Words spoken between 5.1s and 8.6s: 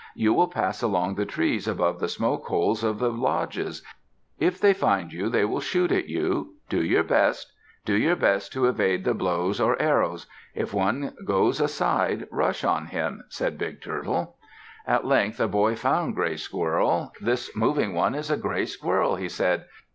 you, they will shoot at you. Do your best. Do your best